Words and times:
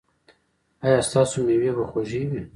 ایا 0.85 0.99
ستاسو 1.07 1.37
میوې 1.45 1.71
به 1.77 1.83
خوږې 1.89 2.21
وي؟ 2.29 2.41